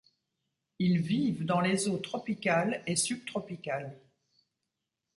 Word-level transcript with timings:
Ils 0.79 0.99
vivent 0.99 1.45
dans 1.45 1.59
les 1.61 1.87
eaux 1.87 1.99
tropicales 1.99 2.81
et 2.87 2.95
sub-tropicales. 2.95 4.01